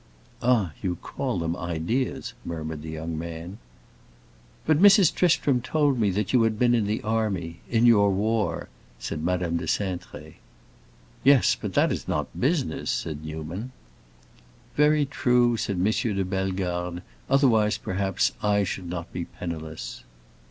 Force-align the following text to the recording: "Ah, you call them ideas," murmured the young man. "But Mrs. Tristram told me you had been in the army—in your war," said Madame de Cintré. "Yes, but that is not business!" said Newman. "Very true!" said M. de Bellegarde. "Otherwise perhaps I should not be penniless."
"Ah, 0.41 0.71
you 0.81 0.95
call 0.95 1.37
them 1.37 1.55
ideas," 1.55 2.33
murmured 2.43 2.81
the 2.81 2.89
young 2.89 3.15
man. 3.19 3.59
"But 4.65 4.81
Mrs. 4.81 5.13
Tristram 5.13 5.61
told 5.61 5.99
me 5.99 6.09
you 6.27 6.41
had 6.41 6.57
been 6.57 6.73
in 6.73 6.87
the 6.87 7.03
army—in 7.03 7.85
your 7.85 8.09
war," 8.09 8.67
said 8.97 9.23
Madame 9.23 9.57
de 9.57 9.65
Cintré. 9.65 10.37
"Yes, 11.23 11.53
but 11.53 11.75
that 11.75 11.91
is 11.91 12.07
not 12.07 12.29
business!" 12.39 12.89
said 12.89 13.23
Newman. 13.23 13.73
"Very 14.75 15.05
true!" 15.05 15.55
said 15.55 15.75
M. 15.75 15.83
de 15.93 16.25
Bellegarde. 16.25 17.01
"Otherwise 17.29 17.77
perhaps 17.77 18.31
I 18.41 18.63
should 18.63 18.89
not 18.89 19.13
be 19.13 19.25
penniless." 19.25 20.03